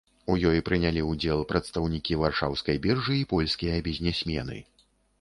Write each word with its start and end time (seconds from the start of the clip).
У 0.35 0.37
ёй 0.51 0.61
прынялі 0.69 1.03
ўдзел 1.09 1.43
прадстаўнікі 1.51 2.19
варшаўскай 2.23 2.83
біржы 2.89 3.21
і 3.23 3.31
польскія 3.37 3.81
бізнесмены. 3.93 4.57